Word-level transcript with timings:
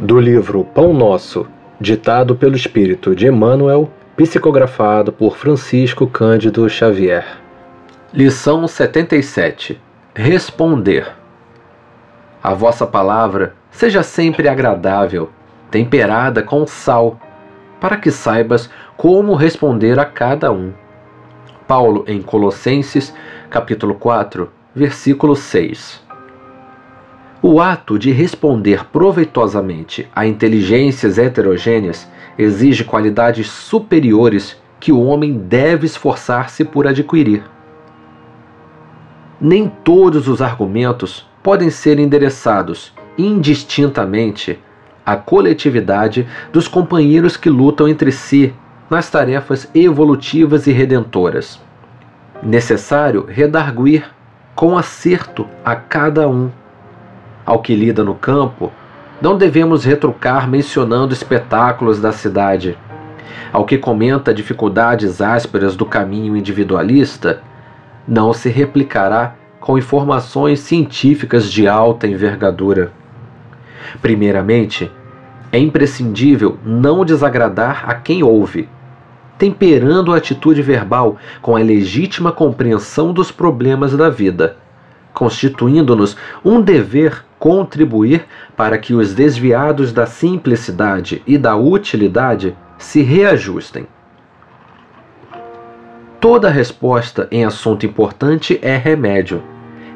Do 0.00 0.20
livro 0.20 0.62
Pão 0.62 0.94
Nosso, 0.94 1.48
ditado 1.80 2.36
pelo 2.36 2.54
espírito 2.54 3.16
de 3.16 3.26
Emmanuel, 3.26 3.90
psicografado 4.16 5.10
por 5.12 5.36
Francisco 5.36 6.06
Cândido 6.06 6.68
Xavier. 6.70 7.26
Lição 8.14 8.68
77. 8.68 9.80
Responder. 10.14 11.10
A 12.40 12.54
vossa 12.54 12.86
palavra 12.86 13.56
seja 13.72 14.04
sempre 14.04 14.48
agradável, 14.48 15.30
temperada 15.68 16.44
com 16.44 16.64
sal, 16.64 17.18
para 17.80 17.96
que 17.96 18.12
saibas 18.12 18.70
como 18.96 19.34
responder 19.34 19.98
a 19.98 20.04
cada 20.04 20.52
um. 20.52 20.72
Paulo 21.66 22.04
em 22.06 22.22
Colossenses, 22.22 23.12
capítulo 23.50 23.96
4, 23.96 24.48
versículo 24.72 25.34
6. 25.34 26.06
O 27.50 27.62
ato 27.62 27.98
de 27.98 28.10
responder 28.10 28.84
proveitosamente 28.92 30.06
a 30.14 30.26
inteligências 30.26 31.16
heterogêneas 31.16 32.06
exige 32.36 32.84
qualidades 32.84 33.48
superiores 33.48 34.60
que 34.78 34.92
o 34.92 35.02
homem 35.02 35.38
deve 35.38 35.86
esforçar-se 35.86 36.62
por 36.62 36.86
adquirir. 36.86 37.42
Nem 39.40 39.66
todos 39.66 40.28
os 40.28 40.42
argumentos 40.42 41.26
podem 41.42 41.70
ser 41.70 41.98
endereçados 41.98 42.92
indistintamente 43.16 44.58
à 45.06 45.16
coletividade 45.16 46.28
dos 46.52 46.68
companheiros 46.68 47.34
que 47.38 47.48
lutam 47.48 47.88
entre 47.88 48.12
si 48.12 48.52
nas 48.90 49.08
tarefas 49.08 49.70
evolutivas 49.74 50.66
e 50.66 50.70
redentoras. 50.70 51.58
Necessário 52.42 53.24
redarguir 53.26 54.04
com 54.54 54.76
acerto 54.76 55.48
a 55.64 55.74
cada 55.74 56.28
um. 56.28 56.50
Ao 57.48 57.60
que 57.60 57.74
lida 57.74 58.04
no 58.04 58.14
campo, 58.14 58.70
não 59.22 59.38
devemos 59.38 59.82
retrucar 59.82 60.46
mencionando 60.46 61.14
espetáculos 61.14 61.98
da 61.98 62.12
cidade. 62.12 62.76
Ao 63.50 63.64
que 63.64 63.78
comenta 63.78 64.34
dificuldades 64.34 65.22
ásperas 65.22 65.74
do 65.74 65.86
caminho 65.86 66.36
individualista, 66.36 67.42
não 68.06 68.34
se 68.34 68.50
replicará 68.50 69.34
com 69.60 69.78
informações 69.78 70.60
científicas 70.60 71.50
de 71.50 71.66
alta 71.66 72.06
envergadura. 72.06 72.92
Primeiramente, 74.02 74.92
é 75.50 75.58
imprescindível 75.58 76.58
não 76.62 77.02
desagradar 77.02 77.88
a 77.88 77.94
quem 77.94 78.22
ouve 78.22 78.68
temperando 79.38 80.12
a 80.12 80.18
atitude 80.18 80.60
verbal 80.60 81.16
com 81.40 81.56
a 81.56 81.60
legítima 81.60 82.30
compreensão 82.30 83.10
dos 83.12 83.30
problemas 83.30 83.96
da 83.96 84.10
vida, 84.10 84.56
constituindo-nos 85.14 86.16
um 86.44 86.60
dever 86.60 87.24
contribuir 87.38 88.26
para 88.56 88.78
que 88.78 88.94
os 88.94 89.14
desviados 89.14 89.92
da 89.92 90.06
simplicidade 90.06 91.22
e 91.26 91.38
da 91.38 91.56
utilidade 91.56 92.56
se 92.78 93.02
reajustem. 93.02 93.86
Toda 96.20 96.50
resposta 96.50 97.28
em 97.30 97.44
assunto 97.44 97.86
importante 97.86 98.58
é 98.60 98.76
remédio. 98.76 99.42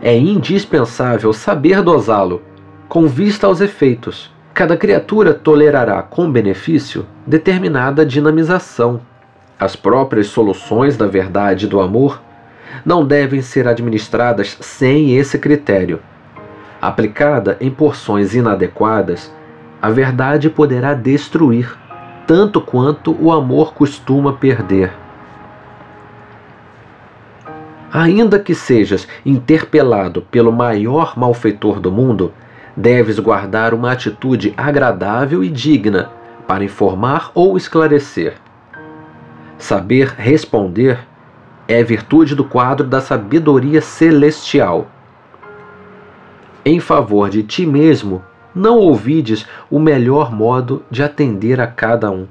É 0.00 0.16
indispensável 0.16 1.32
saber 1.32 1.82
dosá-lo, 1.82 2.42
com 2.88 3.06
vista 3.06 3.46
aos 3.46 3.60
efeitos. 3.60 4.30
Cada 4.54 4.76
criatura 4.76 5.34
tolerará 5.34 6.02
com 6.02 6.30
benefício 6.30 7.06
determinada 7.26 8.04
dinamização 8.04 9.00
as 9.62 9.76
próprias 9.76 10.26
soluções 10.26 10.96
da 10.96 11.06
verdade 11.06 11.66
e 11.66 11.68
do 11.68 11.80
amor 11.80 12.20
não 12.84 13.06
devem 13.06 13.40
ser 13.40 13.68
administradas 13.68 14.56
sem 14.60 15.16
esse 15.16 15.38
critério. 15.38 16.00
Aplicada 16.82 17.56
em 17.60 17.70
porções 17.70 18.34
inadequadas, 18.34 19.32
a 19.80 19.88
verdade 19.88 20.50
poderá 20.50 20.94
destruir, 20.94 21.78
tanto 22.26 22.60
quanto 22.60 23.16
o 23.20 23.30
amor 23.30 23.72
costuma 23.72 24.32
perder. 24.32 24.92
Ainda 27.92 28.36
que 28.36 28.52
sejas 28.52 29.06
interpelado 29.24 30.22
pelo 30.22 30.50
maior 30.50 31.16
malfeitor 31.16 31.78
do 31.78 31.92
mundo, 31.92 32.32
deves 32.76 33.20
guardar 33.20 33.74
uma 33.74 33.92
atitude 33.92 34.52
agradável 34.56 35.44
e 35.44 35.48
digna 35.48 36.10
para 36.48 36.64
informar 36.64 37.30
ou 37.32 37.56
esclarecer. 37.56 38.34
Saber 39.56 40.14
responder 40.18 40.98
é 41.68 41.80
virtude 41.84 42.34
do 42.34 42.42
quadro 42.42 42.84
da 42.84 43.00
sabedoria 43.00 43.80
celestial. 43.80 44.88
Em 46.64 46.78
favor 46.78 47.28
de 47.28 47.42
ti 47.42 47.66
mesmo, 47.66 48.22
não 48.54 48.78
ouvides 48.78 49.44
o 49.68 49.80
melhor 49.80 50.30
modo 50.32 50.82
de 50.88 51.02
atender 51.02 51.60
a 51.60 51.66
cada 51.66 52.08
um. 52.10 52.28